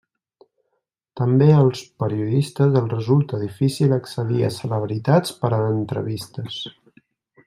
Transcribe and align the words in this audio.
També 1.19 1.49
als 1.57 1.83
periodistes 2.03 2.79
els 2.81 2.95
resulta 2.95 3.41
difícil 3.43 3.93
accedir 4.01 4.41
a 4.49 4.53
celebritats 4.59 5.37
per 5.43 5.53
a 5.59 5.61
entrevistes. 5.71 6.59